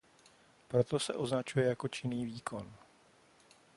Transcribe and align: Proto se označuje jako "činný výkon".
Proto 0.67 0.99
se 0.99 1.13
označuje 1.13 1.65
jako 1.67 1.87
"činný 1.87 2.25
výkon". 2.25 2.73